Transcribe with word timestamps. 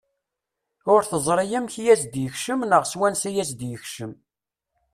Ur 0.93 1.01
teẓri 1.09 1.45
amek 1.57 1.75
i 1.77 1.83
as-d-yekcem 1.93 2.59
neɣ 2.65 2.83
s 2.91 2.93
wansa 2.99 3.29
i 3.31 3.41
as-d-yekcem. 3.43 4.11